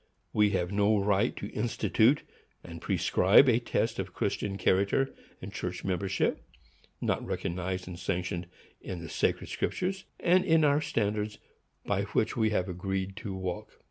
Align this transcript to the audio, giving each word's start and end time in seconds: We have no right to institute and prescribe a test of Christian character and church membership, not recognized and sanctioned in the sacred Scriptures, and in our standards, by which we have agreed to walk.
We 0.33 0.49
have 0.49 0.71
no 0.71 0.97
right 0.97 1.35
to 1.35 1.51
institute 1.51 2.23
and 2.63 2.81
prescribe 2.81 3.47
a 3.47 3.59
test 3.59 3.99
of 3.99 4.15
Christian 4.15 4.57
character 4.57 5.13
and 5.43 5.53
church 5.53 5.83
membership, 5.83 6.41
not 6.99 7.23
recognized 7.23 7.87
and 7.87 7.99
sanctioned 7.99 8.47
in 8.81 9.03
the 9.03 9.09
sacred 9.09 9.49
Scriptures, 9.49 10.05
and 10.19 10.43
in 10.43 10.63
our 10.65 10.81
standards, 10.81 11.37
by 11.85 12.01
which 12.17 12.35
we 12.35 12.49
have 12.49 12.67
agreed 12.67 13.15
to 13.17 13.35
walk. 13.35 13.77